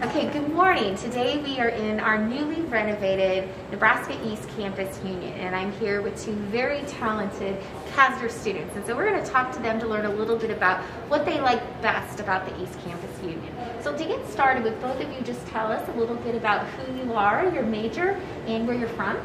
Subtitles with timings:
[0.00, 0.94] Okay, good morning.
[0.94, 6.24] Today we are in our newly renovated Nebraska East Campus Union, and I'm here with
[6.24, 7.60] two very talented
[7.96, 8.76] CASNR students.
[8.76, 11.24] And so we're going to talk to them to learn a little bit about what
[11.24, 13.52] they like best about the East Campus Union.
[13.82, 16.64] So to get started, would both of you just tell us a little bit about
[16.64, 18.10] who you are, your major,
[18.46, 19.16] and where you're from?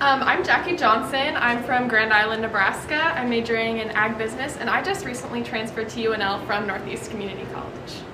[0.00, 1.34] Um, I'm Jackie Johnson.
[1.34, 2.94] I'm from Grand Island, Nebraska.
[2.94, 7.46] I'm majoring in ag business, and I just recently transferred to UNL from Northeast Community
[7.54, 8.07] College.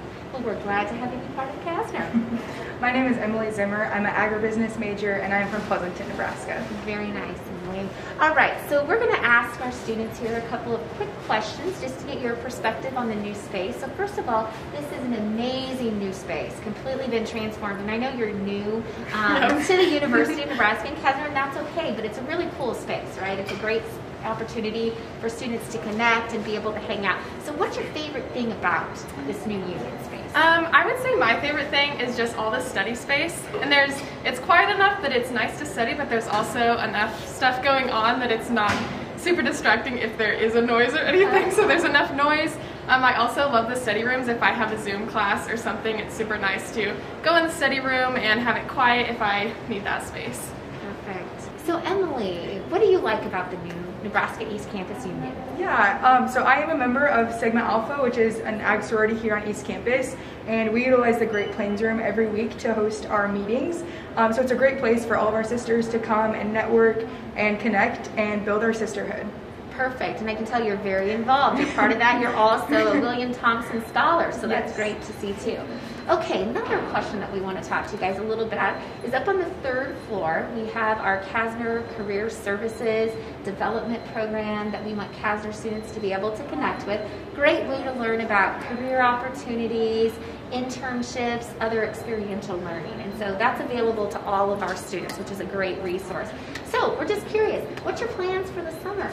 [0.45, 2.81] We're glad to have you be part of CASNR.
[2.81, 3.87] My name is Emily Zimmer.
[3.87, 6.63] I'm an agribusiness major and I'm from Pleasanton, Nebraska.
[6.85, 7.89] Very nice, Emily.
[8.21, 11.81] All right, so we're going to ask our students here a couple of quick questions
[11.81, 13.77] just to get your perspective on the new space.
[13.81, 17.81] So first of all, this is an amazing new space, completely been transformed.
[17.81, 21.57] And I know you're new um, to the University of Nebraska and CASNR, and that's
[21.57, 23.39] okay, but it's a really cool space, right?
[23.39, 23.83] It's a great
[24.25, 27.21] opportunity for students to connect and be able to hang out.
[27.45, 28.95] So what's your favorite thing about
[29.27, 30.21] this new union space?
[30.35, 33.41] Um, I would say my favorite thing is just all the study space.
[33.61, 37.63] And there's, it's quiet enough that it's nice to study, but there's also enough stuff
[37.63, 38.73] going on that it's not
[39.17, 41.51] super distracting if there is a noise or anything.
[41.51, 42.57] So there's enough noise.
[42.89, 44.29] Um, I also love the study rooms.
[44.29, 47.53] If I have a Zoom class or something, it's super nice to go in the
[47.53, 50.51] study room and have it quiet if I need that space.
[50.83, 51.34] Perfect.
[51.65, 55.35] So Emily, what do you like about the new Nebraska East Campus Union?
[55.59, 59.15] Yeah, um, so I am a member of Sigma Alpha, which is an ag sorority
[59.17, 60.15] here on East Campus,
[60.47, 63.83] and we utilize the Great Plains Room every week to host our meetings.
[64.17, 67.07] Um, so it's a great place for all of our sisters to come and network
[67.35, 69.27] and connect and build our sisterhood.
[69.71, 71.59] Perfect, and I can tell you're very involved.
[71.59, 72.21] You're part of that.
[72.21, 74.77] You're also a William Thompson Scholar, so that's Yes.
[74.77, 75.61] great to see too.
[76.07, 78.79] Okay, another question that we want to talk to you guys a little bit about
[79.07, 80.47] is up on the third floor.
[80.55, 83.11] We have our CASNR Career Services
[83.43, 87.01] Development Program that we want CASNR students to be able to connect with.
[87.35, 90.13] Great way to learn about career opportunities,
[90.53, 93.01] internships, other experiential learning.
[93.01, 96.29] And so that's available to all of our students, which is a great resource.
[96.67, 99.11] So we're just curious, what's your plans for the summer?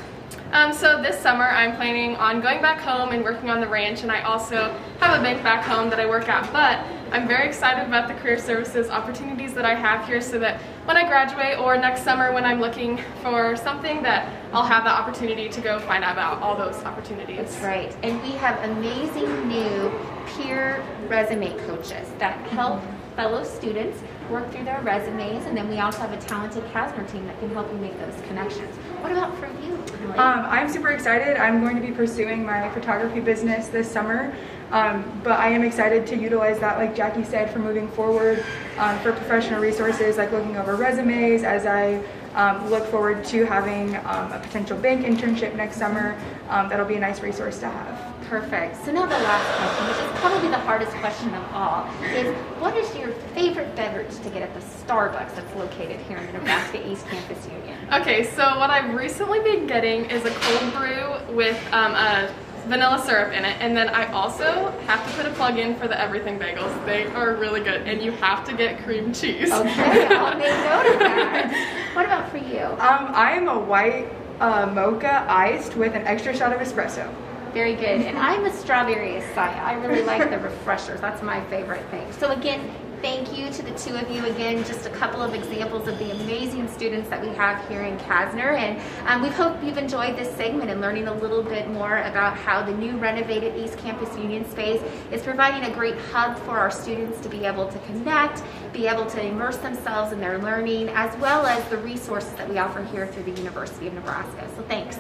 [0.51, 4.03] Um, so this summer I'm planning on going back home and working on the ranch
[4.03, 6.80] and I also have a bank back home that I work at but
[7.11, 10.97] I'm very excited about the career services opportunities that I have here so that when
[10.97, 15.49] I graduate or next summer when I'm looking for something that I'll have the opportunity
[15.49, 17.37] to go find out about all those opportunities.
[17.37, 17.95] That's right.
[18.03, 19.91] And we have amazing new
[20.27, 22.81] peer resume coaches that help
[23.21, 23.99] fellow students
[24.31, 27.51] work through their resumes, and then we also have a talented CASNR team that can
[27.51, 28.75] help you make those connections.
[29.01, 29.75] What about for you,
[30.17, 31.37] Um, I'm super excited.
[31.37, 34.33] I'm going to be pursuing my photography business this summer,
[34.71, 38.43] um, but I am excited to utilize that, like Jackie said, for moving forward
[38.79, 42.01] um, for professional resources like looking over resumes as I
[42.33, 46.17] um, look forward to having um, a potential bank internship next summer.
[46.49, 48.10] Um, that'll be a nice resource to have.
[48.31, 48.85] Perfect.
[48.85, 52.77] So now the last question, which is probably the hardest question of all, is what
[52.77, 56.89] is your favorite beverage to get at the Starbucks that's located here in the Nebraska
[56.89, 57.77] East Campus Union?
[57.91, 62.33] Okay, so what I've recently been getting is a cold brew with um, a
[62.67, 65.89] vanilla syrup in it, and then I also have to put a plug in for
[65.89, 66.73] the everything bagels.
[66.85, 69.51] They are really good, and you have to get cream cheese.
[69.51, 71.91] Okay, I'll make note of that.
[71.97, 72.63] What about for you?
[72.63, 74.07] Um, I am a white
[74.39, 77.13] uh, mocha iced with an extra shot of espresso.
[77.53, 78.01] Very good.
[78.01, 79.37] And I'm a strawberry acai.
[79.37, 81.01] I really like the refreshers.
[81.01, 82.09] That's my favorite thing.
[82.13, 84.25] So again, thank you to the two of you.
[84.25, 87.97] Again, just a couple of examples of the amazing students that we have here in
[87.97, 88.57] CASNR.
[88.57, 92.37] And um, we hope you've enjoyed this segment and learning a little bit more about
[92.37, 96.71] how the new renovated East Campus Union space is providing a great hub for our
[96.71, 101.13] students to be able to connect, be able to immerse themselves in their learning, as
[101.19, 104.47] well as the resources that we offer here through the University of Nebraska.
[104.55, 104.97] So thanks.